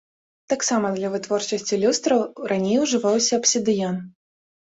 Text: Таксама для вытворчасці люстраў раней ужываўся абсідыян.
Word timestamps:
Таксама 0.51 0.87
для 0.97 1.11
вытворчасці 1.15 1.75
люстраў 1.83 2.19
раней 2.53 2.77
ужываўся 2.85 3.33
абсідыян. 3.43 3.95